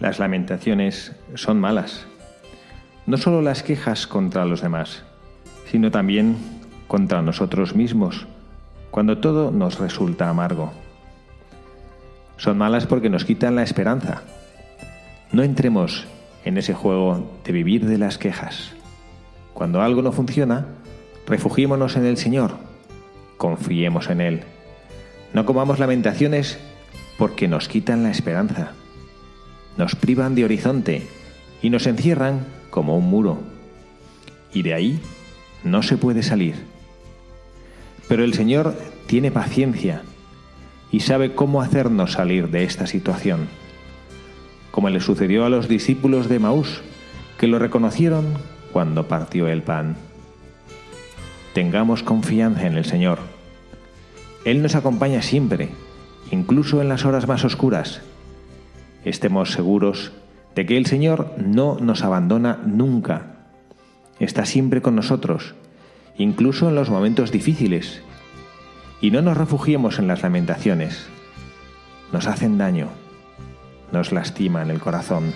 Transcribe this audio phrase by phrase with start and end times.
[0.00, 2.06] Las lamentaciones son malas.
[3.04, 5.02] No solo las quejas contra los demás,
[5.70, 6.36] sino también
[6.88, 8.26] contra nosotros mismos,
[8.90, 10.72] cuando todo nos resulta amargo.
[12.38, 14.22] Son malas porque nos quitan la esperanza.
[15.32, 16.06] No entremos
[16.46, 18.72] en ese juego de vivir de las quejas.
[19.52, 20.64] Cuando algo no funciona,
[21.26, 22.52] refugiémonos en el Señor,
[23.36, 24.44] confiemos en Él.
[25.34, 26.58] No comamos lamentaciones
[27.18, 28.72] porque nos quitan la esperanza
[29.80, 31.06] nos privan de horizonte
[31.62, 33.38] y nos encierran como un muro.
[34.52, 35.00] Y de ahí
[35.64, 36.54] no se puede salir.
[38.06, 38.76] Pero el Señor
[39.06, 40.02] tiene paciencia
[40.92, 43.48] y sabe cómo hacernos salir de esta situación,
[44.70, 46.82] como le sucedió a los discípulos de Maús,
[47.38, 48.34] que lo reconocieron
[48.72, 49.96] cuando partió el pan.
[51.54, 53.20] Tengamos confianza en el Señor.
[54.44, 55.70] Él nos acompaña siempre,
[56.30, 58.02] incluso en las horas más oscuras,
[59.04, 60.12] estemos seguros
[60.54, 63.36] de que el Señor no nos abandona nunca.
[64.18, 65.54] Está siempre con nosotros,
[66.18, 68.02] incluso en los momentos difíciles.
[69.00, 71.06] Y no nos refugiemos en las lamentaciones.
[72.12, 72.88] Nos hacen daño,
[73.92, 75.32] nos lastiman el corazón.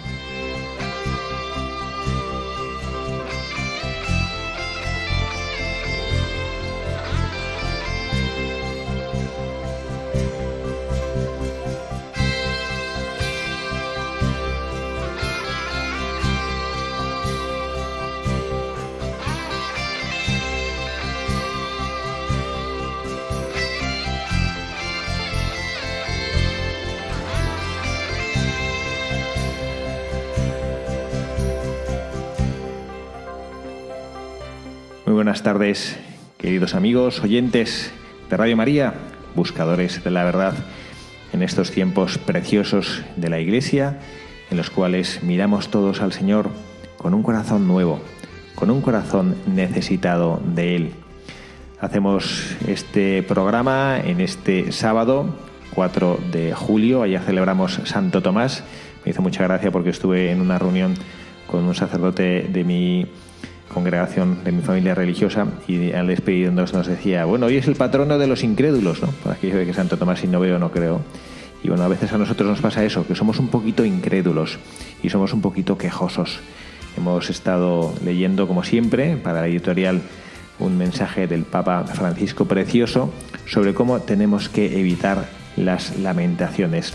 [35.45, 35.99] Tardes,
[36.39, 37.93] queridos amigos, oyentes
[38.31, 38.95] de Radio María,
[39.35, 40.55] buscadores de la verdad.
[41.35, 44.01] En estos tiempos preciosos de la Iglesia,
[44.51, 46.49] en los cuales miramos todos al Señor
[46.97, 48.01] con un corazón nuevo,
[48.55, 50.93] con un corazón necesitado de Él.
[51.79, 55.27] Hacemos este programa en este sábado
[55.75, 58.65] 4 de julio, ayer celebramos Santo Tomás,
[59.05, 60.95] me hizo mucha gracia porque estuve en una reunión
[61.47, 63.07] con un sacerdote de mi
[63.73, 68.19] congregación de mi familia religiosa y al despedirnos nos decía, bueno, hoy es el patrono
[68.19, 69.09] de los incrédulos, ¿no?
[69.23, 71.01] Por aquello de que Santo Tomás y no veo, no creo.
[71.63, 74.59] Y bueno, a veces a nosotros nos pasa eso, que somos un poquito incrédulos
[75.03, 76.41] y somos un poquito quejosos.
[76.97, 80.03] Hemos estado leyendo, como siempre, para la editorial,
[80.59, 83.13] un mensaje del Papa Francisco precioso
[83.47, 85.27] sobre cómo tenemos que evitar
[85.57, 86.93] las lamentaciones.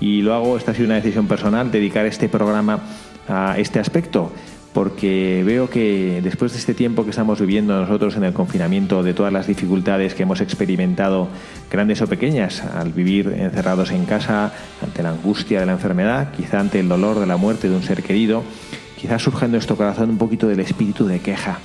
[0.00, 2.80] Y lo hago, esta ha sido una decisión personal, dedicar este programa
[3.28, 4.32] a este aspecto,
[4.76, 9.14] porque veo que después de este tiempo que estamos viviendo nosotros en el confinamiento, de
[9.14, 11.28] todas las dificultades que hemos experimentado,
[11.70, 14.52] grandes o pequeñas, al vivir encerrados en casa,
[14.82, 17.82] ante la angustia de la enfermedad, quizá ante el dolor de la muerte de un
[17.82, 18.42] ser querido,
[19.00, 21.58] quizás surja en nuestro corazón un poquito del espíritu de queja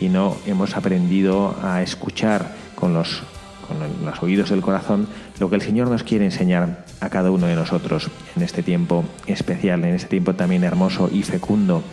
[0.00, 3.22] y no hemos aprendido a escuchar con los,
[3.68, 5.06] con los oídos del corazón
[5.38, 9.04] lo que el Señor nos quiere enseñar a cada uno de nosotros en este tiempo
[9.28, 11.84] especial, en este tiempo también hermoso y fecundo.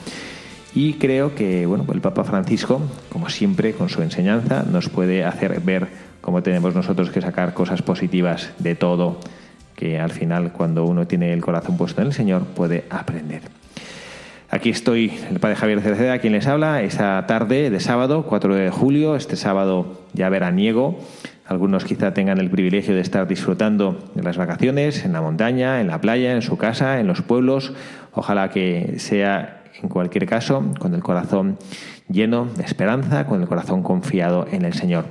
[0.75, 2.81] Y creo que bueno, el Papa Francisco,
[3.12, 5.88] como siempre, con su enseñanza, nos puede hacer ver
[6.21, 9.19] cómo tenemos nosotros que sacar cosas positivas de todo,
[9.75, 13.42] que al final, cuando uno tiene el corazón puesto en el Señor, puede aprender.
[14.51, 18.69] Aquí estoy, el Padre Javier Cerceda, quien les habla, esta tarde de sábado, 4 de
[18.72, 21.00] julio, este sábado ya veraniego.
[21.45, 25.88] Algunos quizá tengan el privilegio de estar disfrutando de las vacaciones en la montaña, en
[25.88, 27.74] la playa, en su casa, en los pueblos.
[28.12, 31.57] Ojalá que sea en cualquier caso, con el corazón
[32.09, 35.05] lleno de esperanza, con el corazón confiado en el Señor.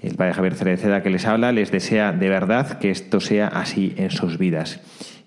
[0.00, 3.94] El Padre Javier Cereceda que les habla les desea de verdad que esto sea así
[3.96, 4.80] en sus vidas.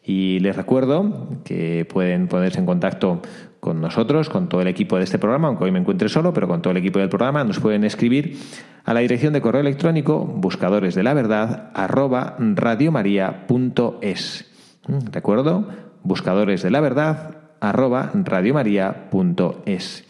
[0.04, 3.21] Y les recuerdo que pueden ponerse en contacto
[3.59, 6.48] con nosotros, con todo el equipo de este programa, aunque hoy me encuentre solo, pero
[6.48, 8.38] con todo el equipo del programa, nos pueden escribir
[8.86, 14.45] a la dirección de correo electrónico buscadores de la verdad arroba radiomaria.es.
[14.88, 15.00] ¿Mm?
[15.12, 15.68] Recuerdo,
[16.04, 20.06] buscadores de la verdad arroba radiomaria.es.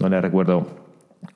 [0.00, 0.66] No les recuerdo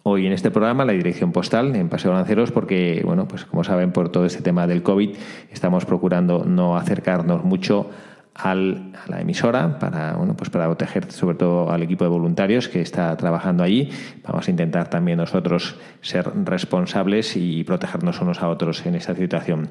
[0.02, 3.92] hoy en este programa la dirección postal en Paseo Lanceros porque, bueno, pues como saben,
[3.92, 5.16] por todo este tema del COVID
[5.50, 7.90] estamos procurando no acercarnos mucho
[8.34, 12.80] a la emisora para, bueno, pues para proteger sobre todo al equipo de voluntarios que
[12.80, 13.90] está trabajando allí.
[14.24, 19.70] Vamos a intentar también nosotros ser responsables y protegernos unos a otros en esta situación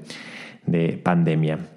[0.66, 1.77] de pandemia.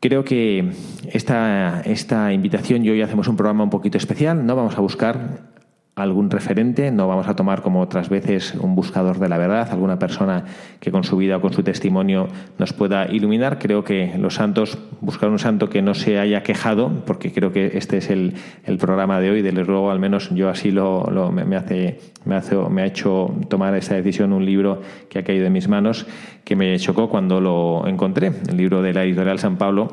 [0.00, 0.70] Creo que
[1.12, 4.46] esta, esta invitación y hoy hacemos un programa un poquito especial.
[4.46, 5.57] No vamos a buscar
[6.00, 9.98] algún referente, no vamos a tomar como otras veces un buscador de la verdad, alguna
[9.98, 10.44] persona
[10.80, 12.28] que con su vida o con su testimonio
[12.58, 13.58] nos pueda iluminar.
[13.58, 17.78] Creo que los santos, buscar un santo que no se haya quejado, porque creo que
[17.78, 18.34] este es el,
[18.78, 22.82] programa de hoy, desde luego al menos yo así lo, me, hace, me, hace, me
[22.82, 26.06] ha hecho tomar esta decisión un libro que ha caído en mis manos,
[26.44, 29.92] que me chocó cuando lo encontré, el libro de la editorial San Pablo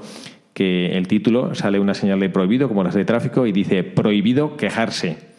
[0.55, 4.55] que el título sale una señal de prohibido, como las de tráfico, y dice prohibido
[4.55, 5.34] quejarse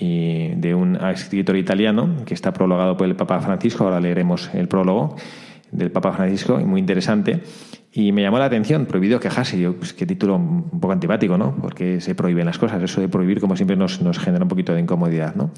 [0.00, 3.84] de un escritor italiano que está prologado por el Papa Francisco.
[3.84, 5.16] Ahora leeremos el prólogo
[5.70, 7.40] del Papa Francisco, y muy interesante.
[7.94, 9.58] Y me llamó la atención, prohibido quejarse.
[9.58, 11.56] Yo, pues qué título un poco antipático, ¿no?
[11.56, 12.82] Porque se prohíben las cosas.
[12.82, 15.50] Eso de prohibir, como siempre, nos, nos genera un poquito de incomodidad, ¿no?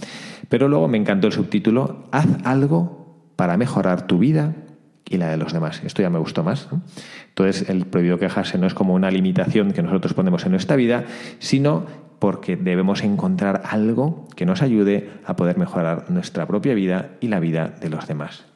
[0.48, 4.54] Pero luego me encantó el subtítulo, Haz algo para mejorar tu vida
[5.08, 5.82] y la de los demás.
[5.84, 6.68] Esto ya me gustó más.
[7.28, 11.04] Entonces, el prohibido quejarse no es como una limitación que nosotros ponemos en nuestra vida,
[11.38, 11.86] sino
[12.24, 17.38] porque debemos encontrar algo que nos ayude a poder mejorar nuestra propia vida y la
[17.38, 18.46] vida de los demás.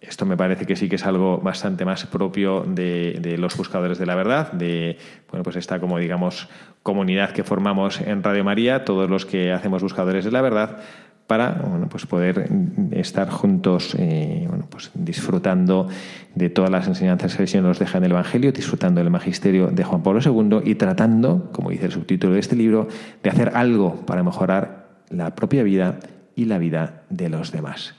[0.00, 4.06] Esto me parece que sí que es algo bastante más propio de, los buscadores de
[4.06, 4.96] la verdad, de
[5.30, 6.48] bueno, pues esta como digamos
[6.82, 10.78] comunidad que formamos en Radio María, todos los que hacemos buscadores de la verdad,
[11.26, 12.48] para bueno, pues poder
[12.92, 15.88] estar juntos eh, bueno, pues disfrutando
[16.34, 19.68] de todas las enseñanzas que el Señor nos deja en el Evangelio, disfrutando del magisterio
[19.68, 22.88] de Juan Pablo II y tratando, como dice el subtítulo de este libro,
[23.22, 25.98] de hacer algo para mejorar la propia vida
[26.34, 27.94] y la vida de los demás.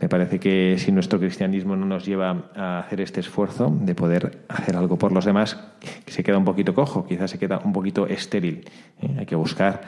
[0.00, 4.44] Me parece que si nuestro cristianismo no nos lleva a hacer este esfuerzo de poder
[4.48, 5.58] hacer algo por los demás,
[6.06, 8.68] se queda un poquito cojo, quizás se queda un poquito estéril.
[9.00, 9.16] ¿eh?
[9.20, 9.82] Hay que buscar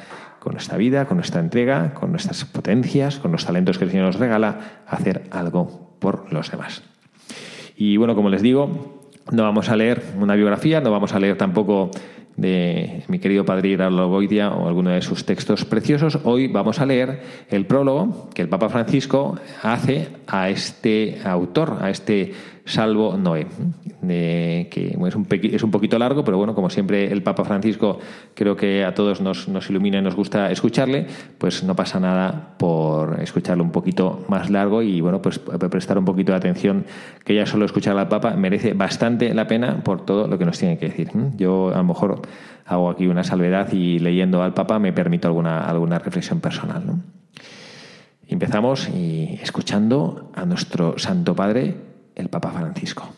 [0.46, 4.06] con nuestra vida, con nuestra entrega, con nuestras potencias, con los talentos que el Señor
[4.06, 6.84] nos regala, hacer algo por los demás.
[7.76, 11.36] Y bueno, como les digo, no vamos a leer una biografía, no vamos a leer
[11.36, 11.90] tampoco
[12.36, 16.18] de mi querido padre Goitia o alguno de sus textos preciosos.
[16.24, 21.90] Hoy vamos a leer el prólogo que el Papa Francisco hace a este autor, a
[21.90, 22.34] este
[22.66, 23.46] salvo Noé,
[24.02, 28.00] que es un, es un poquito largo, pero bueno, como siempre el Papa Francisco
[28.34, 31.06] creo que a todos nos, nos ilumina y nos gusta escucharle,
[31.38, 36.04] pues no pasa nada por escucharlo un poquito más largo y bueno, pues prestar un
[36.04, 36.84] poquito de atención,
[37.24, 40.58] que ya solo escuchar al Papa merece bastante la pena por todo lo que nos
[40.58, 41.10] tiene que decir.
[41.36, 42.22] Yo a lo mejor
[42.64, 46.82] hago aquí una salvedad y leyendo al Papa me permito alguna, alguna reflexión personal.
[48.26, 51.76] Empezamos y escuchando a nuestro Santo Padre
[52.14, 53.08] el Papa Francisco.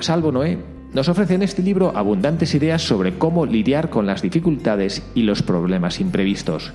[0.00, 0.58] Salvo Noé
[0.92, 5.42] nos ofrece en este libro abundantes ideas sobre cómo lidiar con las dificultades y los
[5.42, 6.72] problemas imprevistos,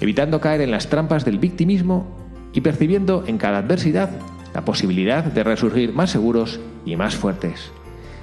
[0.00, 2.06] evitando caer en las trampas del victimismo
[2.52, 4.10] y percibiendo en cada adversidad
[4.54, 7.72] la posibilidad de resurgir más seguros y más fuertes.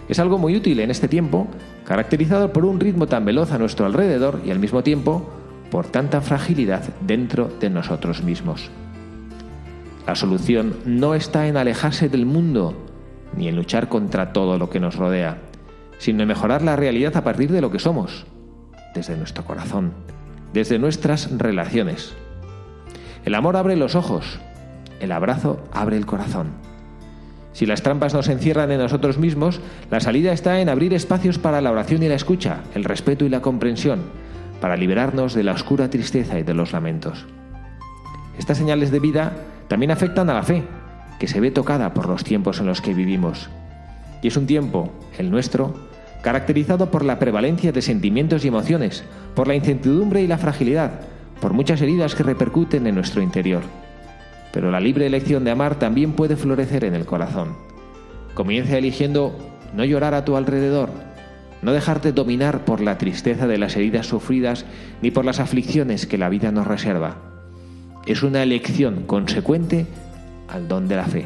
[0.07, 1.48] Es algo muy útil en este tiempo,
[1.84, 5.29] caracterizado por un ritmo tan veloz a nuestro alrededor y al mismo tiempo
[5.69, 8.69] por tanta fragilidad dentro de nosotros mismos.
[10.07, 12.85] La solución no está en alejarse del mundo,
[13.36, 15.38] ni en luchar contra todo lo que nos rodea,
[15.98, 18.25] sino en mejorar la realidad a partir de lo que somos,
[18.94, 19.94] desde nuestro corazón,
[20.54, 22.15] desde nuestras relaciones.
[23.25, 24.39] El amor abre los ojos,
[25.00, 26.48] el abrazo abre el corazón.
[27.54, 31.62] Si las trampas nos encierran en nosotros mismos, la salida está en abrir espacios para
[31.62, 34.04] la oración y la escucha, el respeto y la comprensión,
[34.60, 37.25] para liberarnos de la oscura tristeza y de los lamentos.
[38.38, 39.32] Estas señales de vida
[39.68, 40.63] también afectan a la fe,
[41.19, 43.50] que se ve tocada por los tiempos en los que vivimos.
[44.22, 45.75] Y es un tiempo, el nuestro,
[46.22, 49.03] caracterizado por la prevalencia de sentimientos y emociones,
[49.36, 51.01] por la incertidumbre y la fragilidad,
[51.39, 53.62] por muchas heridas que repercuten en nuestro interior
[54.55, 57.57] pero la libre elección de amar también puede florecer en el corazón.
[58.36, 59.38] Comienza eligiendo
[59.75, 60.91] no llorar a tu alrededor,
[61.62, 64.65] no dejarte dominar por la tristeza de las heridas sufridas
[65.01, 67.17] ni por las aflicciones que la vida nos reserva.
[68.05, 69.88] Es una elección consecuente
[70.48, 71.25] al don de la fe.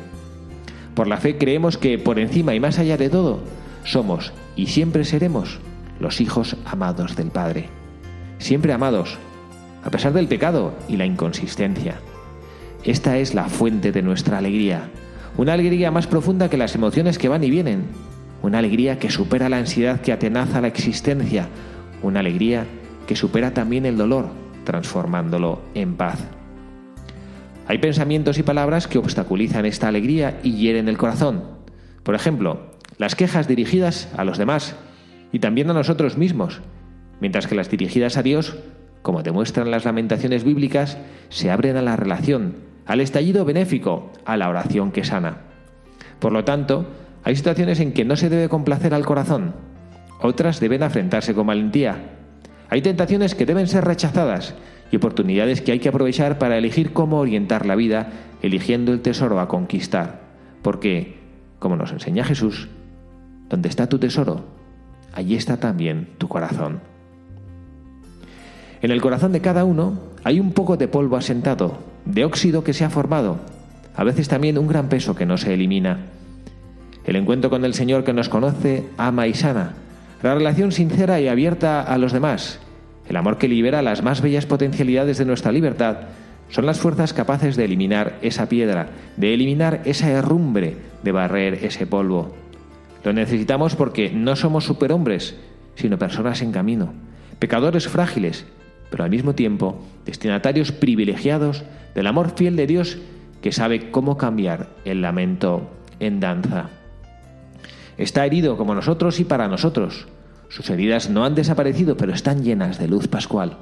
[0.96, 3.40] Por la fe creemos que por encima y más allá de todo,
[3.84, 5.60] somos y siempre seremos
[6.00, 7.70] los hijos amados del Padre.
[8.38, 9.18] Siempre amados,
[9.84, 12.00] a pesar del pecado y la inconsistencia.
[12.84, 14.90] Esta es la fuente de nuestra alegría,
[15.38, 17.84] una alegría más profunda que las emociones que van y vienen,
[18.42, 21.48] una alegría que supera la ansiedad que atenaza la existencia,
[22.02, 22.66] una alegría
[23.08, 24.28] que supera también el dolor,
[24.64, 26.20] transformándolo en paz.
[27.70, 31.44] Hay pensamientos y palabras que obstaculizan esta alegría y hieren el corazón.
[32.02, 34.76] Por ejemplo, las quejas dirigidas a los demás
[35.32, 36.62] y también a nosotros mismos,
[37.20, 38.58] mientras que las dirigidas a Dios,
[39.04, 40.98] como demuestran las lamentaciones bíblicas,
[41.30, 42.56] se abren a la relación,
[42.88, 45.42] al estallido benéfico, a la oración que sana.
[46.18, 46.88] Por lo tanto,
[47.24, 49.54] hay situaciones en que no se debe complacer al corazón,
[50.22, 52.16] otras deben afrentarse con valentía.
[52.68, 54.56] Hay tentaciones que deben ser rechazadas
[54.92, 59.40] y oportunidades que hay que aprovechar para elegir cómo orientar la vida, eligiendo el tesoro
[59.40, 60.22] a conquistar.
[60.62, 61.18] Porque,
[61.60, 62.70] como nos enseña Jesús,
[63.50, 64.46] donde está tu tesoro,
[65.14, 66.82] allí está también tu corazón.
[68.82, 72.74] En el corazón de cada uno hay un poco de polvo asentado, de óxido que
[72.74, 73.40] se ha formado,
[73.96, 76.06] a veces también un gran peso que no se elimina.
[77.04, 79.74] El encuentro con el Señor que nos conoce, ama y sana,
[80.22, 82.60] la relación sincera y abierta a los demás,
[83.10, 85.98] el amor que libera las más bellas potencialidades de nuestra libertad,
[86.50, 91.88] son las fuerzas capaces de eliminar esa piedra, de eliminar esa herrumbre, de barrer ese
[91.88, 92.34] polvo.
[93.04, 95.36] Lo necesitamos porque no somos superhombres,
[95.76, 96.94] sino personas en camino,
[97.40, 98.46] pecadores frágiles,
[98.92, 101.64] pero al mismo tiempo destinatarios privilegiados
[101.96, 103.00] del amor fiel de Dios
[103.42, 106.70] que sabe cómo cambiar el lamento en danza.
[107.98, 110.08] Está herido como nosotros y para nosotros.
[110.50, 113.58] Sus heridas no han desaparecido, pero están llenas de luz pascual.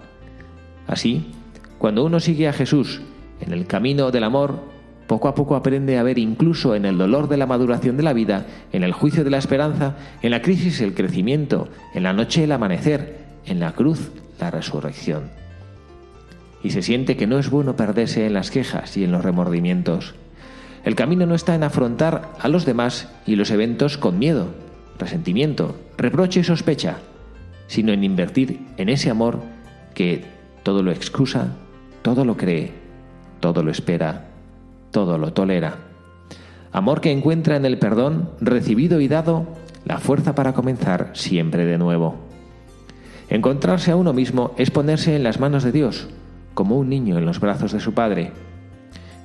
[0.87, 1.31] Así,
[1.77, 3.01] cuando uno sigue a Jesús
[3.39, 4.59] en el camino del amor,
[5.05, 8.13] poco a poco aprende a ver incluso en el dolor de la maduración de la
[8.13, 12.43] vida, en el juicio de la esperanza, en la crisis el crecimiento, en la noche
[12.43, 15.37] el amanecer, en la cruz la resurrección
[16.63, 20.15] y se siente que no es bueno perderse en las quejas y en los remordimientos.
[20.83, 24.49] El camino no está en afrontar a los demás y los eventos con miedo,
[24.99, 26.97] resentimiento, reproche y sospecha,
[27.67, 29.41] sino en invertir en ese amor
[29.93, 30.25] que
[30.63, 31.55] todo lo excusa,
[32.01, 32.71] todo lo cree,
[33.39, 34.27] todo lo espera,
[34.91, 35.77] todo lo tolera.
[36.71, 39.47] Amor que encuentra en el perdón recibido y dado
[39.85, 42.15] la fuerza para comenzar siempre de nuevo.
[43.29, 46.07] Encontrarse a uno mismo es ponerse en las manos de Dios,
[46.53, 48.31] como un niño en los brazos de su padre.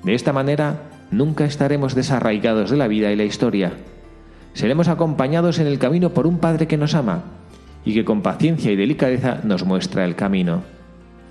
[0.04, 3.72] De esta manera, nunca estaremos desarraigados de la vida y la historia.
[4.54, 7.24] Seremos acompañados en el camino por un Padre que nos ama
[7.84, 10.62] y que con paciencia y delicadeza nos muestra el camino.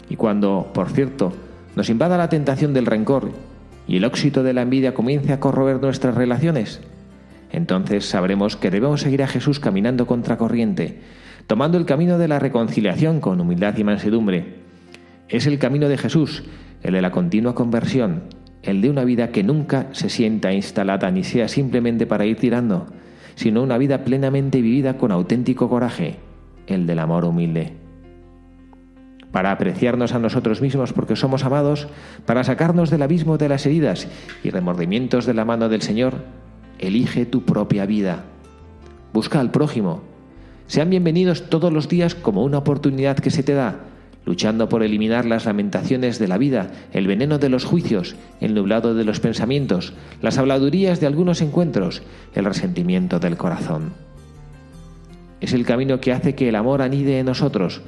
[0.10, 1.34] Y cuando, por cierto,
[1.76, 3.32] nos invada la tentación del rencor
[3.88, 6.82] y el óxido de la envidia comience a corroer nuestras relaciones,
[7.52, 11.02] entonces sabremos que debemos seguir a Jesús caminando contra corriente,
[11.48, 14.62] tomando el camino de la reconciliación con humildad y mansedumbre,
[15.32, 16.44] es el camino de Jesús,
[16.84, 18.24] el de la continua conversión,
[18.64, 22.88] el de una vida que nunca se sienta instalada ni sea simplemente para ir tirando,
[23.42, 26.18] sino una vida plenamente vivida con auténtico coraje,
[26.68, 27.74] el del amor humilde.
[29.32, 31.88] Para apreciarnos a nosotros mismos porque somos amados,
[32.28, 34.08] para sacarnos del abismo de las heridas
[34.44, 36.24] y remordimientos de la mano del Señor,
[36.78, 38.26] elige tu propia vida.
[39.12, 40.04] Busca al prójimo.
[40.68, 43.80] Sean bienvenidos todos los días como una oportunidad que se te da
[44.26, 48.94] luchando por eliminar las lamentaciones de la vida, el veneno de los juicios, el nublado
[48.94, 52.04] de los pensamientos, las habladurías de algunos encuentros,
[52.36, 53.94] el resentimiento del corazón.
[55.40, 57.82] Es el camino que hace que el amor anide en nosotros,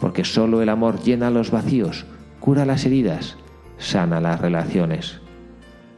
[0.00, 2.04] porque solo el amor llena los vacíos,
[2.40, 3.36] cura las heridas,
[3.78, 5.20] sana las relaciones.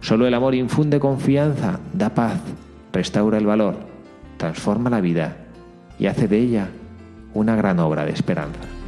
[0.01, 2.41] Solo el amor infunde confianza, da paz,
[2.93, 3.77] restaura el valor,
[4.37, 5.37] transforma la vida
[5.99, 6.69] y hace de ella
[7.35, 8.82] una gran obra de esperanza.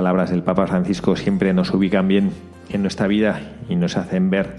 [0.00, 2.30] Palabras del Papa Francisco siempre nos ubican bien
[2.70, 3.38] en nuestra vida
[3.68, 4.56] y nos hacen ver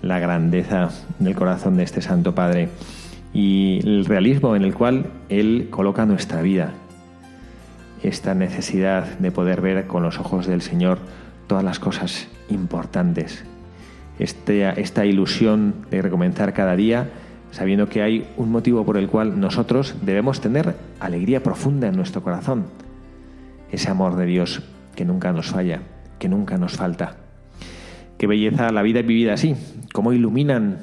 [0.00, 2.70] la grandeza del corazón de este Santo Padre
[3.34, 6.70] y el realismo en el cual Él coloca nuestra vida.
[8.02, 10.96] Esta necesidad de poder ver con los ojos del Señor
[11.46, 13.44] todas las cosas importantes.
[14.18, 17.10] Esta, esta ilusión de recomenzar cada día
[17.50, 22.22] sabiendo que hay un motivo por el cual nosotros debemos tener alegría profunda en nuestro
[22.22, 22.64] corazón.
[23.70, 24.62] Ese amor de Dios
[24.94, 25.82] que nunca nos falla,
[26.18, 27.16] que nunca nos falta.
[28.18, 29.56] Qué belleza la vida vivida así,
[29.92, 30.78] cómo iluminan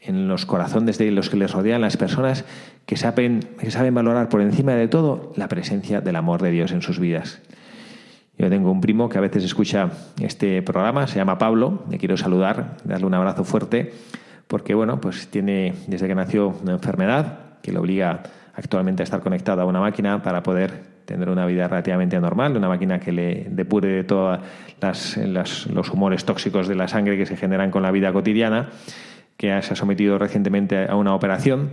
[0.00, 2.44] en los corazones de los que les rodean las personas
[2.86, 6.72] que saben, que saben valorar por encima de todo la presencia del amor de Dios
[6.72, 7.42] en sus vidas.
[8.38, 12.16] Yo tengo un primo que a veces escucha este programa, se llama Pablo, le quiero
[12.16, 13.92] saludar, darle un abrazo fuerte,
[14.46, 18.22] porque bueno, pues tiene desde que nació una enfermedad que le obliga
[18.54, 22.68] actualmente a estar conectado a una máquina para poder tener una vida relativamente normal, una
[22.68, 24.40] máquina que le depure de todos
[25.66, 28.68] los humores tóxicos de la sangre que se generan con la vida cotidiana,
[29.38, 31.70] que se ha sometido recientemente a una operación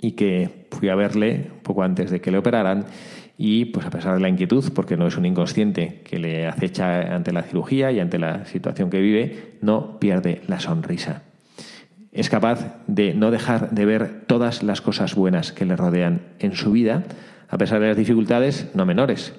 [0.00, 2.84] y que fui a verle poco antes de que le operaran
[3.38, 7.14] y pues a pesar de la inquietud, porque no es un inconsciente que le acecha
[7.14, 11.22] ante la cirugía y ante la situación que vive, no pierde la sonrisa.
[12.12, 16.54] Es capaz de no dejar de ver todas las cosas buenas que le rodean en
[16.54, 17.04] su vida,
[17.48, 19.34] a pesar de las dificultades no menores.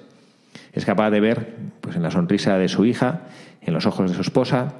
[0.72, 3.22] Es capaz de ver pues, en la sonrisa de su hija,
[3.60, 4.74] en los ojos de su esposa,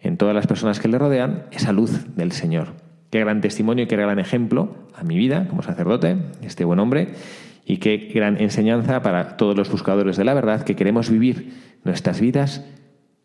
[0.00, 2.68] en todas las personas que le rodean, esa luz del Señor.
[3.10, 7.08] Qué gran testimonio y qué gran ejemplo a mi vida como sacerdote, este buen hombre,
[7.64, 11.52] y qué gran enseñanza para todos los buscadores de la verdad que queremos vivir
[11.84, 12.64] nuestras vidas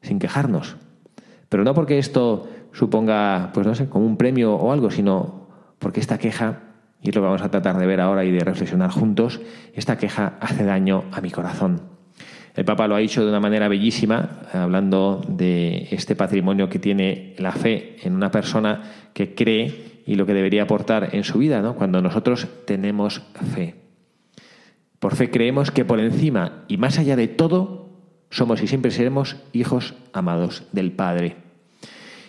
[0.02, 0.76] sin quejarnos.
[1.50, 5.48] Pero no porque esto suponga, pues no sé, como un premio o algo, sino
[5.80, 6.67] porque esta queja
[7.02, 9.40] y lo vamos a tratar de ver ahora y de reflexionar juntos,
[9.74, 11.82] esta queja hace daño a mi corazón.
[12.56, 17.36] El Papa lo ha dicho de una manera bellísima, hablando de este patrimonio que tiene
[17.38, 21.62] la fe en una persona que cree y lo que debería aportar en su vida,
[21.62, 21.76] ¿no?
[21.76, 23.22] cuando nosotros tenemos
[23.54, 23.76] fe.
[25.00, 27.90] Por fe creemos que por encima y más allá de todo,
[28.32, 31.36] somos y siempre seremos hijos amados del Padre.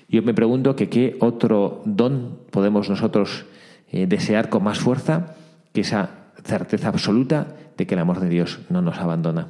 [0.09, 3.47] Yo me pregunto que qué otro don podemos nosotros
[3.91, 5.35] eh, desear con más fuerza
[5.73, 6.11] que esa
[6.45, 9.49] certeza absoluta de que el amor de Dios no nos abandona.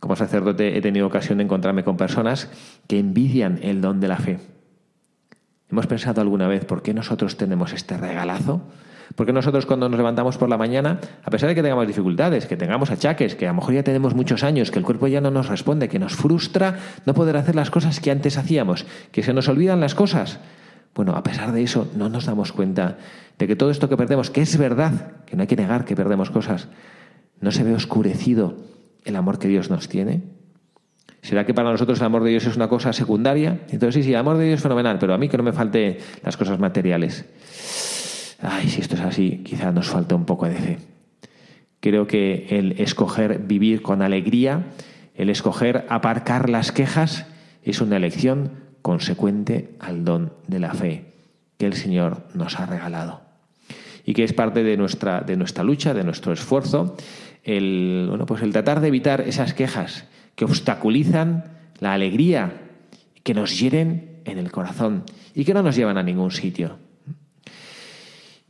[0.00, 2.50] Como sacerdote he tenido ocasión de encontrarme con personas
[2.88, 4.40] que envidian el don de la fe.
[5.70, 8.62] ¿Hemos pensado alguna vez por qué nosotros tenemos este regalazo?
[9.14, 12.56] Porque nosotros cuando nos levantamos por la mañana, a pesar de que tengamos dificultades, que
[12.56, 15.30] tengamos achaques, que a lo mejor ya tenemos muchos años, que el cuerpo ya no
[15.30, 19.32] nos responde, que nos frustra no poder hacer las cosas que antes hacíamos, que se
[19.32, 20.40] nos olvidan las cosas,
[20.94, 22.98] bueno, a pesar de eso, no nos damos cuenta
[23.38, 25.96] de que todo esto que perdemos, que es verdad, que no hay que negar que
[25.96, 26.68] perdemos cosas,
[27.40, 28.56] no se ve oscurecido
[29.04, 30.22] el amor que Dios nos tiene.
[31.22, 33.60] ¿Será que para nosotros el amor de Dios es una cosa secundaria?
[33.70, 35.52] Entonces sí, sí, el amor de Dios es fenomenal, pero a mí que no me
[35.52, 37.24] falte las cosas materiales.
[38.40, 40.78] Ay, si esto es así, quizá nos falta un poco de fe.
[41.80, 44.66] Creo que el escoger vivir con alegría,
[45.14, 47.26] el escoger aparcar las quejas,
[47.62, 51.12] es una elección consecuente al don de la fe
[51.58, 53.22] que el Señor nos ha regalado.
[54.04, 56.96] Y que es parte de nuestra, de nuestra lucha, de nuestro esfuerzo,
[57.44, 61.44] el, bueno, pues el tratar de evitar esas quejas que obstaculizan
[61.78, 62.52] la alegría,
[63.22, 66.78] que nos hieren en el corazón y que no nos llevan a ningún sitio.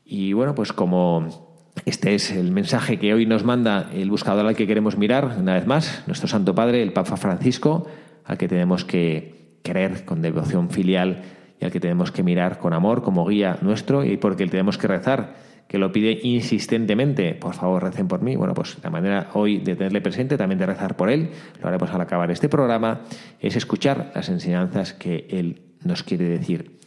[0.04, 1.52] Y bueno, pues como
[1.84, 5.54] este es el mensaje que hoy nos manda el buscador al que queremos mirar, una
[5.54, 7.86] vez más, nuestro Santo Padre, el Papa Francisco,
[8.24, 11.22] al que tenemos que querer con devoción filial
[11.60, 14.88] y al que tenemos que mirar con amor como guía nuestro y porque tenemos que
[14.88, 15.34] rezar,
[15.68, 18.36] que lo pide insistentemente, por favor recen por mí.
[18.36, 21.90] Bueno, pues la manera hoy de tenerle presente, también de rezar por él, lo haremos
[21.90, 23.02] al acabar este programa,
[23.40, 26.78] es escuchar las enseñanzas que él nos quiere decir.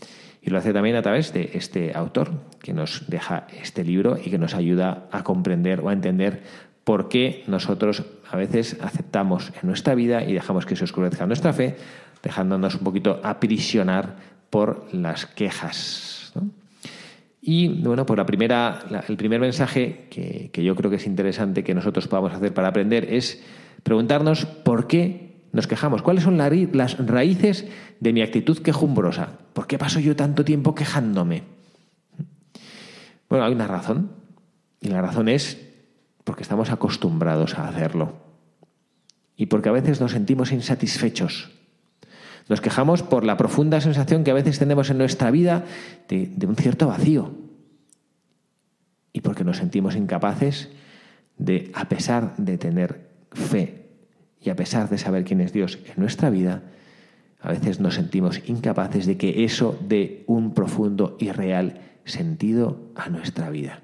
[0.41, 4.29] Y lo hace también a través de este autor que nos deja este libro y
[4.29, 6.43] que nos ayuda a comprender o a entender
[6.83, 11.51] por qué nosotros a veces aceptamos en nuestra vida y dejamos que se oscurezca nuestra
[11.51, 11.77] fe
[12.25, 14.17] dejándonos un poquito aprisionar
[14.49, 16.33] por las quejas.
[17.39, 21.63] Y bueno, pues la primera, el primer mensaje que, que, yo creo que es interesante
[21.63, 23.43] que nosotros podamos hacer para aprender es
[23.83, 27.67] preguntarnos por qué nos quejamos, cuáles son las raíces
[27.99, 31.43] de mi actitud quejumbrosa, por qué paso yo tanto tiempo quejándome.
[33.29, 34.09] Bueno, hay una razón,
[34.81, 35.61] y la razón es
[36.23, 38.13] porque estamos acostumbrados a hacerlo
[39.37, 41.51] y porque a veces nos sentimos insatisfechos
[42.47, 45.65] nos quejamos por la profunda sensación que a veces tenemos en nuestra vida
[46.07, 47.33] de, un cierto vacío.
[49.13, 50.69] Y porque nos sentimos incapaces
[51.37, 53.89] de, a pesar de tener fe
[54.41, 56.63] y a pesar de saber quién es Dios en nuestra vida,
[57.41, 63.09] a veces nos sentimos incapaces de que eso dé un profundo y real sentido a
[63.09, 63.81] nuestra vida.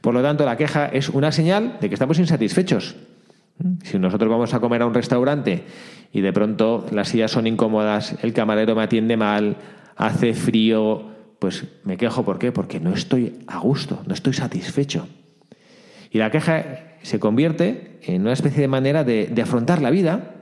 [0.00, 2.96] Por lo tanto, la queja es una señal de que estamos insatisfechos.
[3.84, 5.64] Si nosotros vamos a comer a un restaurante
[6.12, 9.56] y de pronto las sillas son incómodas, el camarero me atiende mal,
[9.96, 12.24] hace frío, pues me quejo.
[12.24, 12.52] ¿Por qué?
[12.52, 15.08] Porque no estoy a gusto, no estoy satisfecho.
[16.10, 20.34] Y la queja se convierte en una especie de manera de, afrontar la vida,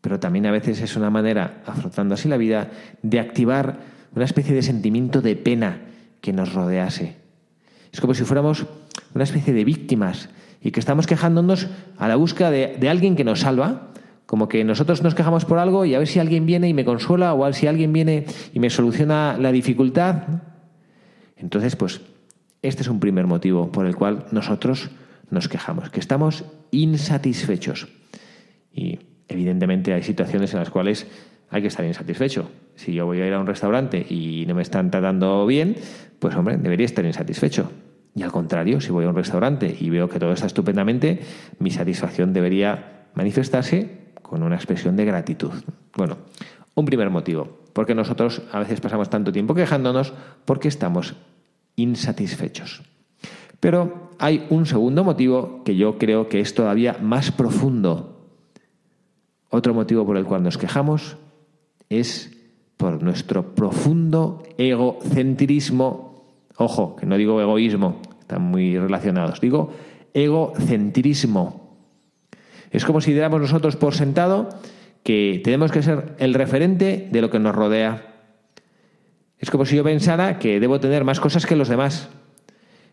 [0.00, 2.70] pero también a veces es una manera, afrontando así la vida,
[3.02, 3.78] de activar
[4.14, 5.82] una especie de sentimiento de pena
[6.20, 7.16] que nos rodease.
[7.92, 8.66] Es como si fuéramos
[9.14, 10.30] una especie de víctimas
[10.62, 13.88] y que estamos quejándonos a la búsqueda de, alguien que nos salva,
[14.26, 16.84] como que nosotros nos quejamos por algo y a ver si alguien viene y me
[16.84, 20.22] consuela o a si alguien viene y me soluciona la dificultad.
[21.36, 22.00] Entonces, pues,
[22.62, 24.90] este es un primer motivo por el cual nosotros
[25.30, 27.88] nos quejamos, que estamos insatisfechos.
[28.72, 31.06] Y evidentemente hay situaciones en las cuales
[31.48, 32.50] hay que estar insatisfecho.
[32.76, 35.76] Si yo voy a ir a un restaurante y no me están tratando bien,
[36.18, 37.70] pues hombre, debería estar insatisfecho.
[38.14, 41.20] Y al contrario, si voy a un restaurante y veo que todo está estupendamente,
[41.58, 45.52] mi satisfacción debería manifestarse con una expresión de gratitud.
[45.96, 46.18] Bueno,
[46.74, 50.12] un primer motivo, porque nosotros a veces pasamos tanto tiempo quejándonos
[50.44, 51.14] porque estamos
[51.76, 52.82] insatisfechos.
[53.60, 58.34] Pero hay un segundo motivo que yo creo que es todavía más profundo.
[59.50, 61.16] Otro motivo por el cual nos quejamos
[61.88, 62.36] es
[62.76, 66.09] por nuestro profundo egocentrismo
[66.60, 69.40] Ojo, que no digo egoísmo, están muy relacionados.
[69.40, 69.72] Digo
[70.12, 71.78] egocentrismo.
[72.70, 74.50] Es como si diéramos nosotros por sentado
[75.02, 78.26] que tenemos que ser el referente de lo que nos rodea.
[79.38, 82.10] Es como si yo pensara que debo tener más cosas que los demás.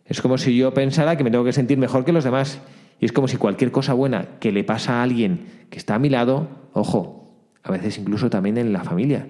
[0.05, 2.61] Es como si yo pensara que me tengo que sentir mejor que los demás.
[3.01, 5.99] Y es como si cualquier cosa buena que le pasa a alguien que está a
[5.99, 9.27] mi lado, ojo, a veces incluso también en la familia,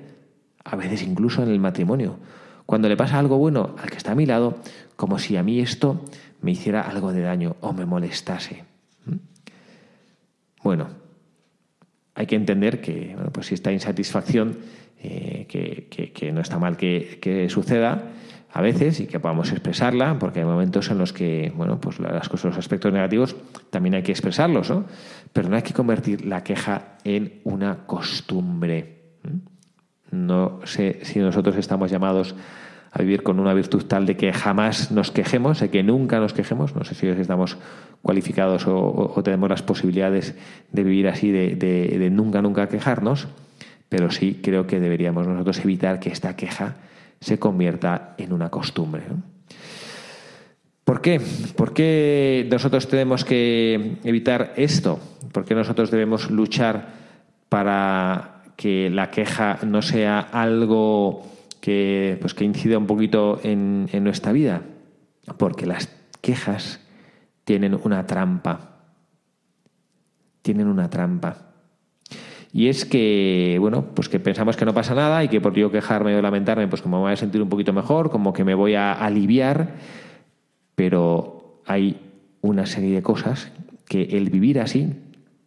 [0.63, 2.19] a veces incluso en el matrimonio,
[2.67, 4.57] cuando le pasa algo bueno al que está a mi lado,
[4.97, 6.03] como si a mí esto
[6.41, 8.65] me hiciera algo de daño o me molestase.
[9.05, 9.15] ¿Mm?
[10.63, 10.89] Bueno,
[12.13, 14.57] hay que entender que pues esta insatisfacción,
[15.01, 18.11] eh, que, no está mal que, suceda
[18.51, 22.27] a veces y que podamos expresarla, porque hay momentos en los que bueno, pues las
[22.27, 23.37] cosas, los aspectos negativos
[23.69, 24.83] también hay que expresarlos, ¿no?
[25.31, 28.97] pero no hay que convertir la queja en una costumbre.
[30.11, 32.35] No sé si nosotros estamos llamados
[32.91, 36.33] a vivir con una virtud tal de que jamás nos quejemos, de que nunca nos
[36.33, 36.75] quejemos.
[36.75, 37.57] No sé si estamos
[38.01, 40.35] cualificados o, tenemos las posibilidades
[40.71, 43.27] de vivir así, de, nunca, nunca quejarnos,
[43.89, 46.75] pero sí creo que deberíamos nosotros evitar que esta queja
[47.19, 49.03] se convierta en una costumbre.
[50.83, 51.19] ¿Por qué?
[51.55, 54.99] ¿Por qué nosotros tenemos que evitar esto?
[55.33, 56.87] ¿Por qué nosotros debemos luchar
[57.49, 61.23] para que la queja no sea algo
[61.61, 64.63] que, pues, que incida un poquito en, nuestra vida,
[65.37, 66.81] porque las quejas
[67.45, 68.79] tienen una trampa.
[70.41, 71.37] Tienen una trampa.
[72.51, 75.69] Y es que, bueno, pues que pensamos que no pasa nada y que por yo
[75.69, 78.55] quejarme o lamentarme, pues como me voy a sentir un poquito mejor, como que me
[78.55, 79.75] voy a aliviar,
[80.73, 81.99] pero hay
[82.41, 83.51] una serie de cosas
[83.85, 84.95] que el vivir así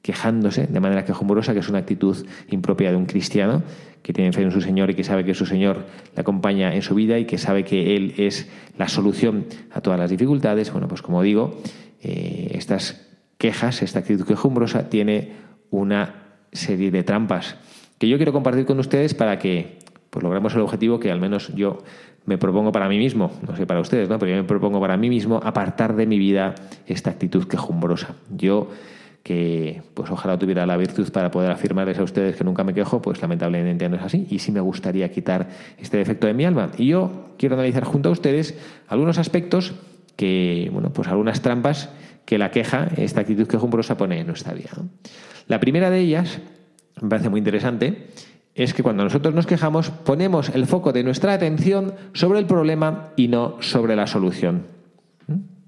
[0.02, 3.62] quejándose de manera quejumbrosa, que es una actitud impropia de un cristiano
[4.02, 5.84] que tiene fe en su Señor y que sabe que su Señor
[6.14, 9.98] le acompaña en su vida y que sabe que Él es la solución a todas
[9.98, 10.72] las dificultades.
[10.72, 11.60] Bueno, pues como digo,
[12.02, 15.32] eh, estas quejas, esta actitud quejumbrosa tiene
[15.70, 16.14] una
[16.52, 17.56] serie de trampas
[17.98, 21.54] que yo quiero compartir con ustedes para que pues, logremos el objetivo que al menos
[21.54, 21.82] yo
[22.24, 24.18] me propongo para mí mismo, no sé para ustedes, ¿no?
[24.18, 26.54] pero yo me propongo para mí mismo apartar de mi vida
[26.86, 28.14] esta actitud quejumbrosa.
[28.30, 28.70] Yo
[29.22, 33.02] que pues ojalá tuviera la virtud para poder afirmarles a ustedes que nunca me quejo,
[33.02, 36.70] pues lamentablemente no es así y sí me gustaría quitar este defecto de mi alma.
[36.78, 39.74] Y yo quiero analizar junto a ustedes algunos aspectos
[40.16, 41.90] que, bueno, pues algunas trampas
[42.24, 44.70] que la queja, esta actitud quejumbrosa pone en nuestra vida.
[45.46, 46.38] La primera de ellas,
[47.00, 48.08] me parece muy interesante,
[48.54, 53.08] es que cuando nosotros nos quejamos ponemos el foco de nuestra atención sobre el problema
[53.16, 54.79] y no sobre la solución.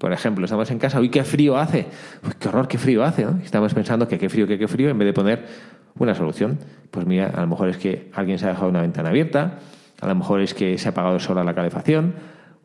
[0.03, 1.85] Por ejemplo, estamos en casa, uy, qué frío hace.
[2.25, 3.25] Uy, qué horror, qué frío hace.
[3.41, 5.45] Estamos pensando que qué frío, que qué frío, en vez de poner
[5.97, 6.59] una solución.
[6.91, 9.59] Pues mira, a lo mejor es que alguien se ha dejado una ventana abierta,
[10.01, 12.15] a lo mejor es que se ha apagado sola la calefacción,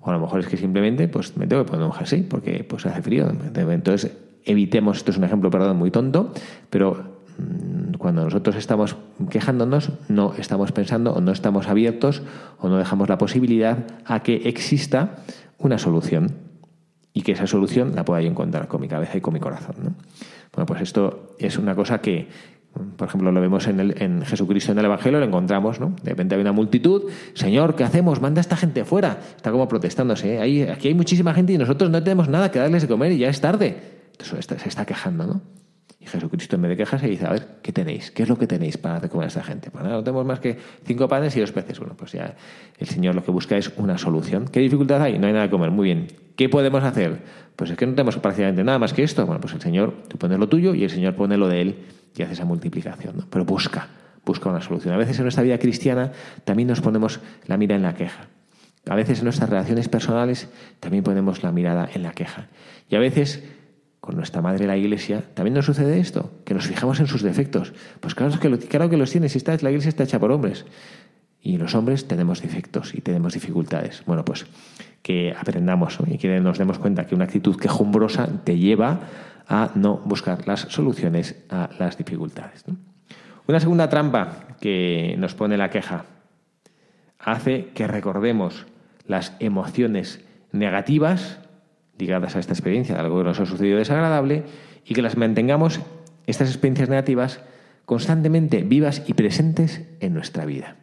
[0.01, 2.65] o a lo mejor es que simplemente pues me tengo que poner un jersey porque
[2.69, 3.31] pues hace frío.
[3.31, 4.11] Entonces,
[4.45, 6.33] evitemos, esto es un ejemplo, perdón, muy tonto,
[6.71, 8.97] pero mm, cuando nosotros estamos
[9.31, 12.21] quejándonos, no estamos pensando o no estamos abiertos
[12.59, 15.19] o no dejamos la posibilidad a que exista
[15.61, 16.48] una solución
[17.13, 19.97] y que esa solución la pueda yo encontrar con mi cabeza y con mi corazón.
[20.53, 22.29] Bueno, pues esto es una cosa que,
[22.97, 25.95] por ejemplo, lo vemos en, el, en Jesucristo en el Evangelio, lo encontramos, ¿no?
[26.03, 28.21] De repente hay una multitud, Señor, ¿qué hacemos?
[28.21, 29.19] Manda a esta gente fuera.
[29.37, 30.37] Está como protestándose.
[30.37, 30.71] ¿eh?
[30.71, 33.29] aquí hay muchísima gente y nosotros no tenemos nada que darles de comer y ya
[33.29, 33.77] es tarde.
[34.13, 35.43] Entonces se está quejando, ¿no?
[36.09, 38.11] Jesucristo en vez de quejarse dice, a ver, ¿qué tenéis?
[38.11, 39.71] ¿Qué es lo que tenéis para comer a esta gente?
[39.71, 41.79] Pues nada, no tenemos más que cinco panes y dos peces.
[41.79, 42.35] Bueno, pues ya
[42.79, 44.47] el Señor lo que busca es una solución.
[44.49, 45.19] ¿Qué dificultad hay?
[45.19, 45.71] No hay nada que comer.
[45.71, 46.09] Muy bien.
[46.37, 47.21] ¿Qué podemos hacer?
[47.57, 49.25] Pues es que no tenemos prácticamente nada más que esto.
[49.27, 51.77] Bueno, pues el Señor, tú pones lo tuyo y el Señor pone lo de Él
[52.17, 53.17] y hace esa multiplicación.
[53.17, 53.27] ¿no?
[53.29, 53.89] Pero busca,
[54.25, 54.95] busca una solución.
[54.95, 56.13] A veces en nuestra vida cristiana
[56.45, 58.29] también nos ponemos la mira en la queja.
[58.89, 60.49] A veces en nuestras relaciones personales
[60.81, 62.47] también ponemos la mirada en la queja.
[62.89, 63.43] Y a veces
[64.01, 67.73] con nuestra madre la iglesia, también nos sucede esto, que nos fijamos en sus defectos.
[68.01, 70.65] Pues claro que, claro que los tiene, si está, la iglesia está hecha por hombres.
[71.41, 74.03] Y los hombres tenemos defectos y tenemos dificultades.
[74.07, 74.47] Bueno, pues
[75.03, 79.01] que aprendamos y que nos demos cuenta que una actitud quejumbrosa te lleva
[79.49, 82.65] a no buscar las soluciones a las dificultades.
[83.47, 86.05] Una segunda trampa que nos pone la queja
[87.19, 88.67] hace que recordemos
[89.07, 91.41] las emociones negativas
[91.99, 94.45] ligadas a esta experiencia algo que nos ha sucedido desagradable
[94.85, 95.81] y que las mantengamos,
[96.27, 97.41] estas experiencias negativas,
[97.85, 100.77] constantemente vivas y presentes en nuestra vida.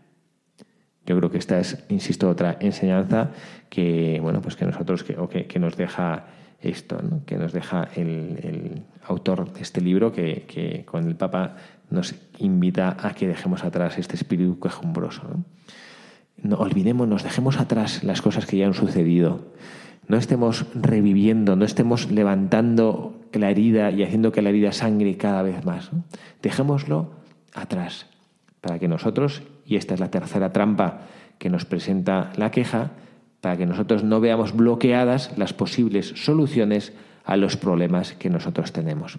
[1.05, 3.31] Yo creo que esta es, insisto, otra enseñanza
[3.69, 6.25] que, bueno, pues que nosotros, que, o que, nos deja
[6.61, 11.57] esto, que nos deja el, autor de este libro, que, que, con el Papa
[11.91, 15.23] nos invita a que dejemos atrás este espíritu quejumbroso.
[15.27, 15.45] ¿no?
[16.41, 19.53] no olvidemos, nos dejemos atrás las cosas que ya han sucedido
[20.07, 25.41] no estemos reviviendo, no estemos levantando la herida y haciendo que la herida sangre cada
[25.41, 25.91] vez más.
[26.41, 27.11] Dejémoslo
[27.53, 28.07] atrás,
[28.61, 31.01] para que nosotros, y esta es la tercera trampa
[31.37, 32.91] que nos presenta la queja,
[33.41, 36.93] para que nosotros no veamos bloqueadas las posibles soluciones
[37.25, 39.17] a los problemas que nosotros tenemos.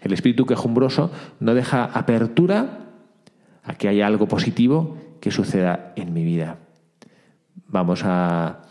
[0.00, 2.86] El espíritu quejumbroso no deja apertura
[3.64, 6.58] a que haya algo positivo que suceda en mi vida.
[7.66, 8.62] Vamos a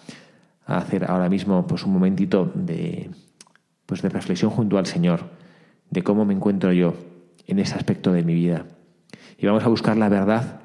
[0.69, 3.10] a hacer ahora mismo pues, un momentito de,
[3.88, 5.21] pues, de reflexión junto al Señor,
[5.89, 6.93] de cómo me encuentro yo
[7.47, 8.65] en ese aspecto de mi vida.
[9.39, 10.62] Y vamos a buscar la verdad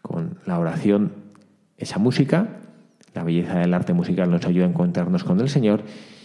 [0.00, 1.12] con la oración,
[1.76, 2.60] esa música,
[3.14, 5.82] la belleza del arte musical nos ayuda a encontrarnos con el Señor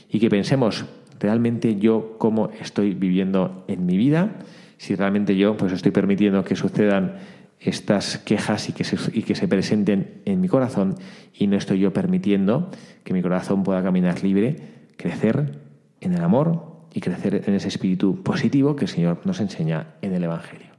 [0.08, 0.86] y que pensemos
[1.20, 4.30] realmente yo cómo estoy viviendo en mi vida,
[4.78, 7.16] si realmente yo pues estoy permitiendo que sucedan
[7.62, 10.96] estas quejas y que, se, y que se presenten en mi corazón
[11.34, 12.70] y no estoy yo permitiendo
[13.04, 14.56] que mi corazón pueda caminar libre,
[14.98, 15.60] crecer
[16.02, 20.14] en el amor y crecer en ese espíritu positivo que el Señor nos enseña en
[20.14, 20.71] el Evangelio.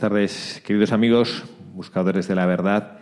[0.00, 3.00] Buenas tardes, queridos amigos, buscadores de la verdad.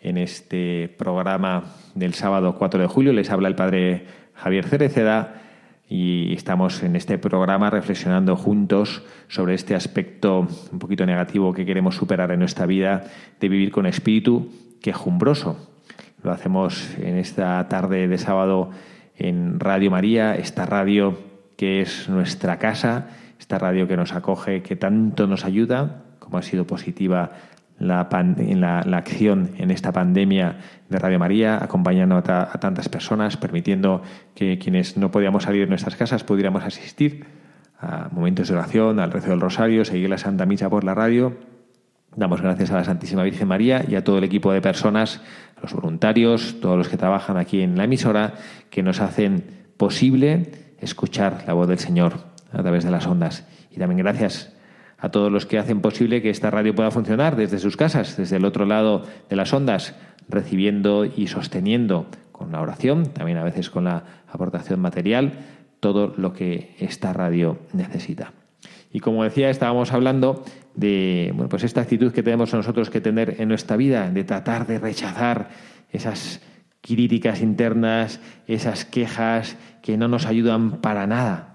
[0.00, 5.42] En este programa del sábado 4 de julio les habla el padre Javier Cereceda
[5.90, 11.96] y estamos en este programa reflexionando juntos sobre este aspecto un poquito negativo que queremos
[11.96, 13.04] superar en nuestra vida
[13.38, 15.68] de vivir con espíritu quejumbroso.
[16.22, 18.70] Lo hacemos en esta tarde de sábado
[19.16, 21.18] en Radio María, esta radio
[21.58, 26.42] que es nuestra casa, esta radio que nos acoge, que tanto nos ayuda, como ha
[26.42, 27.30] sido positiva
[27.78, 30.56] la, en la, acción en esta pandemia
[30.90, 32.22] de Radio María, acompañando a,
[32.60, 34.02] tantas personas, permitiendo
[34.34, 37.24] que quienes no podíamos salir de nuestras casas pudiéramos asistir
[37.80, 41.34] a momentos de oración, al rezo del rosario, seguir la Santa Misa por la radio.
[42.14, 45.22] Damos gracias a la Santísima Virgen María y a todo el equipo de personas,
[45.56, 48.34] a los voluntarios, todos los que trabajan aquí en la emisora,
[48.68, 49.44] que nos hacen
[49.78, 52.18] posible escuchar la voz del Señor
[52.52, 53.46] a través de las ondas.
[53.70, 54.57] Y también gracias
[54.98, 58.36] a todos los que hacen posible que esta radio pueda funcionar desde sus casas, desde
[58.36, 59.94] el otro lado de las ondas,
[60.28, 65.32] recibiendo y sosteniendo con la oración, también a veces con la aportación material,
[65.80, 68.32] todo lo que esta radio necesita.
[68.92, 70.44] Y como decía, estábamos hablando
[70.74, 74.66] de bueno, pues esta actitud que tenemos nosotros que tener en nuestra vida, de tratar
[74.66, 75.50] de rechazar
[75.90, 76.40] esas
[76.80, 81.47] críticas internas, esas quejas que no nos ayudan para nada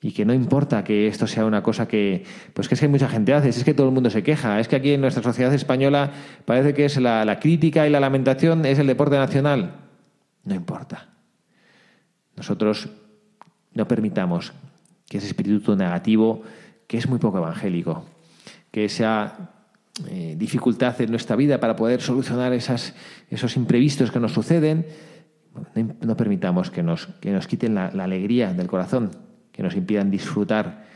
[0.00, 2.24] y que no importa que esto sea una cosa que,
[2.54, 4.68] pues que es que mucha gente hace, es que todo el mundo se queja, es
[4.68, 6.12] que aquí en nuestra sociedad española
[6.44, 9.74] parece que es la, la crítica y la lamentación es el deporte nacional.
[10.44, 11.08] No importa.
[12.36, 12.88] Nosotros
[13.74, 14.52] no permitamos
[15.08, 16.42] que ese espíritu negativo,
[16.86, 18.04] que es muy poco evangélico,
[18.70, 19.50] que esa
[20.08, 24.86] eh, dificultad en nuestra vida para poder solucionar esos imprevistos que nos suceden,
[26.02, 29.27] no, permitamos que nos, que nos quiten la alegría del corazón,
[29.58, 30.86] que nos impidan disfrutar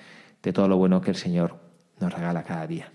[0.40, 1.56] de todo lo bueno que el Señor
[1.98, 2.92] nos regala cada día.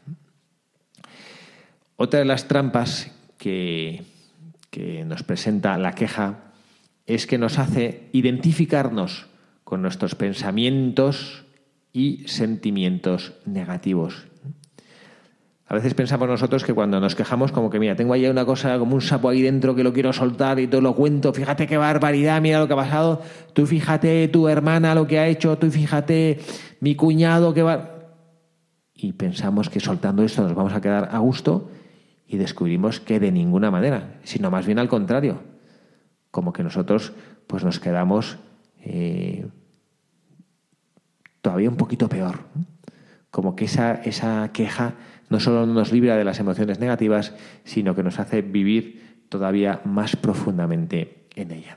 [1.98, 4.06] Otra de las trampas que,
[4.70, 6.54] que nos presenta la queja
[7.06, 9.28] es que nos hace identificarnos
[9.66, 11.44] con nuestros pensamientos
[11.92, 14.28] y sentimientos negativos.
[15.70, 18.80] A veces pensamos nosotros que cuando nos quejamos, como que, mira, tengo ahí una cosa,
[18.80, 21.76] como un sapo ahí dentro que lo quiero soltar y todo lo cuento, fíjate qué
[21.76, 25.70] barbaridad, mira lo que ha pasado, tú fíjate tu hermana lo que ha hecho, tú
[25.70, 26.40] fíjate
[26.80, 27.96] mi cuñado que va...
[28.94, 31.70] Y pensamos que soltando esto nos vamos a quedar a gusto
[32.26, 35.42] y descubrimos que de ninguna manera, sino más bien al contrario,
[36.32, 37.12] como que nosotros
[37.46, 38.38] pues nos quedamos
[38.80, 39.48] eh,
[41.42, 42.40] todavía un poquito peor,
[43.32, 44.96] como que esa, esa queja
[45.30, 50.16] no solo nos libra de las emociones negativas, sino que nos hace vivir todavía más
[50.16, 51.76] profundamente en ella.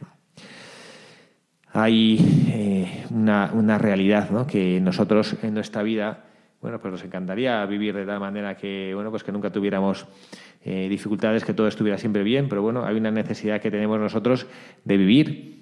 [1.73, 4.47] Hay eh, una, realidad ¿no?
[4.47, 6.25] que nosotros en nuestra vida,
[6.61, 10.07] bueno, pues nos encantaría vivir de tal manera que, bueno, pues que nunca tuviéramos
[10.65, 14.47] eh, dificultades, que todo estuviera siempre bien, pero bueno, hay una necesidad que tenemos nosotros
[14.85, 15.61] de vivir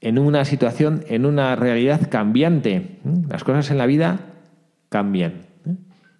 [0.00, 2.98] en una situación, en una realidad cambiante.
[3.28, 4.20] Las cosas en la vida
[4.88, 5.45] cambian.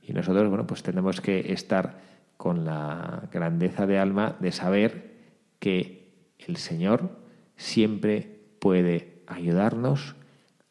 [0.07, 1.98] Y nosotros, bueno, pues tenemos que estar
[2.36, 5.16] con la grandeza de alma de saber
[5.59, 7.18] que el Señor
[7.57, 10.14] siempre puede ayudarnos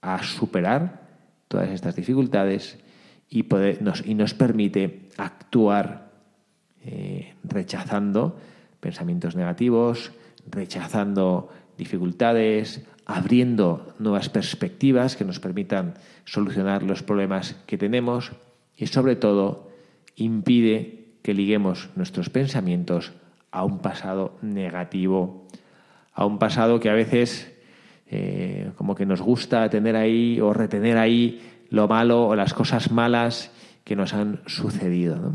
[0.01, 1.01] a superar
[1.49, 2.79] todas estas dificultades
[3.29, 3.43] y,
[3.81, 6.11] nos, permite actuar
[6.85, 8.39] eh, rechazando
[8.79, 10.13] pensamientos negativos,
[10.49, 18.31] rechazando dificultades, abriendo nuevas perspectivas que nos permitan solucionar los problemas que tenemos
[18.77, 19.69] y sobre todo
[20.15, 23.13] impide que liguemos nuestros pensamientos
[23.51, 25.47] a un pasado negativo,
[26.13, 27.53] a un pasado que a veces
[28.07, 32.91] eh, como que nos gusta tener ahí o retener ahí lo malo o las cosas
[32.91, 33.51] malas
[33.83, 35.33] que nos han sucedido.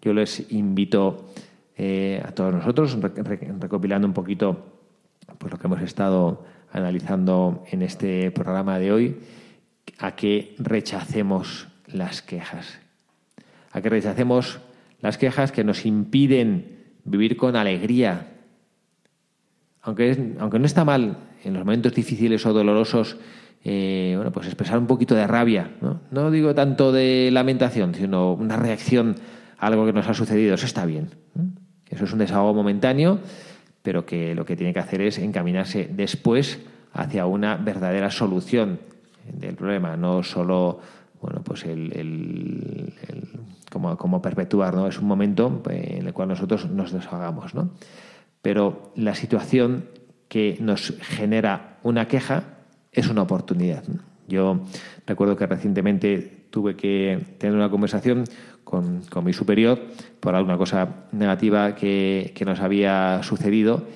[0.00, 1.30] Yo les invito
[1.76, 2.98] eh, a todos nosotros,
[3.58, 4.80] recopilando un poquito
[5.38, 9.16] pues, lo que hemos estado analizando en este programa de hoy,
[9.98, 12.78] a que rechacemos las quejas.
[13.72, 14.60] A que rechacemos
[15.00, 18.28] las quejas que nos impiden vivir con alegría.
[19.82, 23.16] Aunque, aunque no está mal en los momentos difíciles o dolorosos,
[23.64, 25.70] eh, bueno, pues expresar un poquito de rabia.
[25.80, 26.00] ¿no?
[26.10, 29.16] no digo tanto de lamentación, sino una reacción
[29.58, 31.10] algo que nos ha sucedido, eso está bien.
[31.88, 33.20] Eso es un desahogo momentáneo,
[33.82, 36.58] pero que lo que tiene que hacer es encaminarse después
[36.92, 38.80] hacia una verdadera solución
[39.32, 40.80] del problema, no solo
[41.24, 42.92] bueno, pues el,
[43.70, 44.86] como, perpetuar, ¿no?
[44.86, 47.70] Es un momento en el cual nosotros nos deshagamos, ¿no?
[48.42, 49.86] Pero la situación
[50.28, 52.44] que nos genera una queja
[52.92, 53.84] es una oportunidad.
[54.28, 54.66] Yo
[55.06, 58.24] recuerdo que recientemente tuve que tener una conversación
[58.64, 59.80] con, mi superior
[60.20, 63.86] por alguna cosa negativa que, nos había sucedido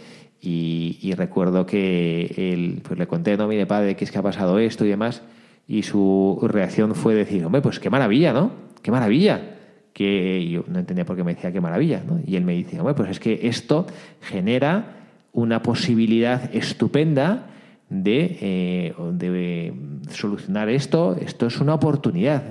[0.41, 4.59] y, recuerdo que él, pues le conté, no, mire padre, que es que ha pasado
[4.59, 5.23] esto y demás,
[5.69, 8.51] y su reacción fue decir, hombre, pues qué maravilla, ¿no?
[8.83, 9.57] Qué maravilla.
[9.93, 12.21] Que yo no entendía por qué me decía qué maravilla, ¿no?
[12.27, 13.87] Y él me dice, hombre, pues es que esto
[14.23, 14.97] genera
[15.33, 17.49] una posibilidad estupenda
[17.91, 19.75] de, eh, de
[20.09, 21.15] solucionar esto.
[21.21, 22.45] Esto es una oportunidad.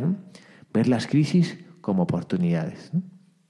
[0.72, 2.92] Ver las crisis como oportunidades.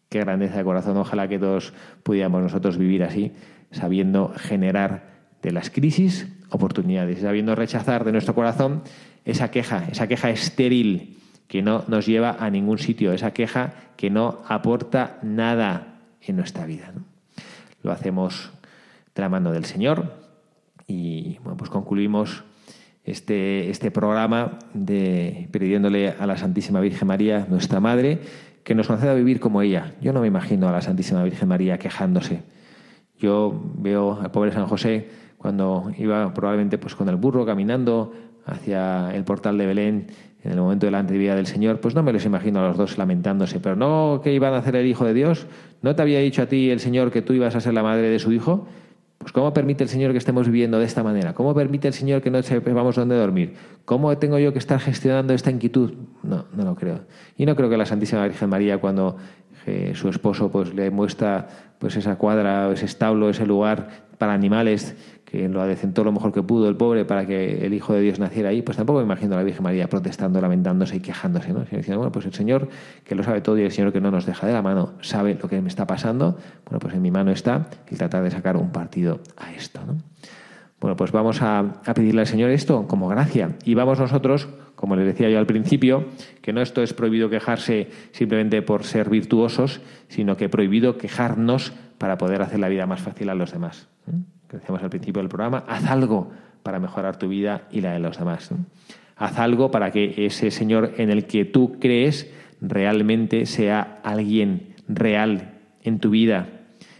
[0.07, 0.95] Qué grandeza de corazón.
[0.95, 3.34] Ojalá que todos pudiéramos nosotros vivir así,
[3.72, 8.84] sabiendo generar de las crisis oportunidades, sabiendo rechazar de nuestro corazón
[9.28, 11.17] esa queja, esa queja estéril
[11.47, 16.65] que no nos lleva a ningún sitio, esa queja que no aporta nada en nuestra
[16.65, 16.93] vida.
[17.84, 18.51] Lo hacemos
[19.13, 20.13] de la mano del Señor
[20.88, 22.45] y bueno, pues concluimos
[23.03, 28.19] este, este programa de, pidiéndole a la Santísima Virgen María, nuestra Madre,
[28.63, 29.93] que nos conceda vivir como ella.
[30.01, 32.43] Yo no me imagino a la Santísima Virgen María quejándose.
[33.19, 38.13] Yo veo al pobre San José cuando iba probablemente pues con el burro caminando
[38.47, 40.07] hacia el portal de Belén
[40.43, 42.77] en el momento de la antivida del Señor, pues no me los imagino a los
[42.77, 45.45] dos lamentándose, pero no que iban a hacer el Hijo de Dios,
[45.81, 48.09] ¿no te había dicho a ti el Señor que tú ibas a ser la madre
[48.09, 48.67] de su Hijo?
[49.17, 51.33] Pues ¿cómo permite el Señor que estemos viviendo de esta manera?
[51.33, 53.55] ¿Cómo permite el Señor que no sepamos dónde dormir?
[53.83, 55.93] ¿Cómo tengo yo que estar gestionando esta inquietud?
[56.23, 57.01] No, no lo creo.
[57.35, 59.17] Y no creo que la Santísima Virgen María, cuando
[59.65, 61.47] eh, su esposo pues, le muestra
[61.79, 64.95] pues, esa cuadra, ese establo, ese lugar para animales,
[65.30, 68.17] que lo adecentó lo mejor que pudo el pobre para que el Hijo de Dios
[68.17, 71.59] naciera ahí, pues tampoco me imagino a la Virgen María protestando, lamentándose y quejándose, ¿no?
[71.59, 72.69] diciendo, bueno, pues el Señor
[73.03, 75.38] que lo sabe todo y el Señor que no nos deja de la mano sabe
[75.41, 78.55] lo que me está pasando, bueno, pues en mi mano está el tratar de sacar
[78.55, 79.97] un partido a esto, ¿no?
[80.80, 84.95] Bueno, pues vamos a, a pedirle al Señor esto como gracia y vamos nosotros, como
[84.95, 86.05] les decía yo al principio,
[86.41, 92.17] que no esto es prohibido quejarse simplemente por ser virtuosos, sino que prohibido quejarnos para
[92.17, 93.89] poder hacer la vida más fácil a los demás.
[94.49, 96.31] Que decíamos al principio del programa, haz algo
[96.63, 98.49] para mejorar tu vida y la de los demás.
[99.15, 102.31] Haz algo para que ese Señor en el que tú crees
[102.61, 106.47] realmente sea alguien real en tu vida,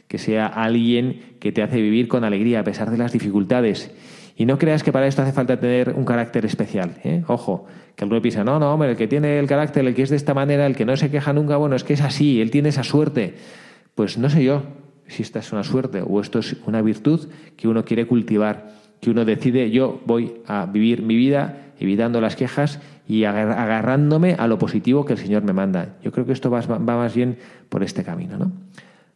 [0.08, 3.92] que sea alguien que te hace vivir con alegría a pesar de las dificultades.
[4.36, 6.96] Y no creas que para esto hace falta tener un carácter especial.
[7.04, 7.24] ¿eh?
[7.28, 10.12] Ojo, que alguno piensa, no, no, hombre, el que tiene el carácter, el que es
[10.12, 12.52] de esta manera, el que no se queja nunca, bueno, es que es así, él
[12.52, 13.36] tiene esa suerte.
[13.96, 14.62] Pues no sé yo,
[15.08, 19.10] si esta es una suerte o esto es una virtud que uno quiere cultivar, que
[19.10, 24.58] uno decide, yo voy a vivir mi vida evitando las quejas y agarrándome a lo
[24.58, 25.96] positivo que el Señor me manda.
[26.04, 27.38] Yo creo que esto va, más bien
[27.70, 28.52] por este camino, ¿no?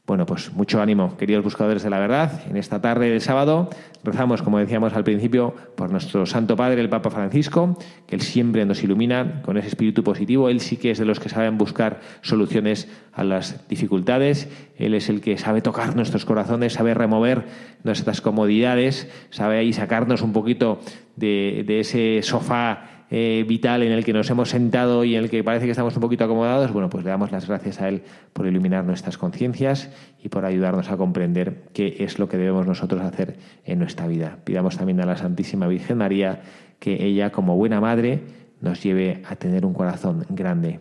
[0.07, 2.41] Bueno, pues mucho ánimo, queridos buscadores de la verdad.
[2.49, 3.69] En esta tarde del sábado
[4.03, 7.77] rezamos, como decíamos al principio, por nuestro Santo Padre, el Papa Francisco,
[8.07, 10.49] que Él siempre nos ilumina con ese espíritu positivo.
[10.49, 14.49] Él sí que es de los que saben buscar soluciones a las dificultades.
[14.75, 17.45] Él es el que sabe tocar nuestros corazones, sabe remover
[17.83, 20.79] nuestras comodidades, sabe ahí sacarnos un poquito
[21.15, 25.29] de, de ese sofá eh, vital en el que nos hemos sentado y en el
[25.29, 28.03] que parece que estamos un poquito acomodados, bueno, pues le damos las gracias a Él
[28.31, 29.89] por iluminar nuestras conciencias
[30.23, 33.35] y por ayudarnos a comprender qué es lo que debemos nosotros hacer
[33.65, 34.37] en nuestra vida.
[34.45, 36.41] Pidamos también a la Santísima Virgen María
[36.79, 38.21] que ella, como buena madre,
[38.61, 40.79] nos lleve a tener un corazón grande.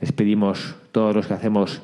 [0.00, 1.82] Les pedimos todos los que hacemos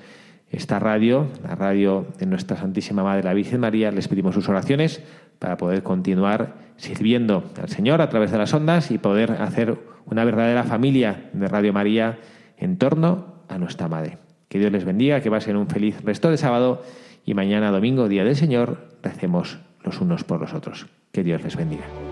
[0.53, 5.03] esta radio, la radio de nuestra Santísima Madre, la Virgen María, les pedimos sus oraciones
[5.43, 9.76] para poder continuar sirviendo al Señor a través de las ondas y poder hacer
[10.07, 12.20] una verdadera familia de Radio María
[12.57, 14.18] en torno a nuestra Madre.
[14.49, 16.84] Que Dios les bendiga, que pasen un feliz resto de sábado
[17.24, 20.86] y mañana domingo, Día del Señor, recemos los unos por los otros.
[21.11, 22.11] Que Dios les bendiga.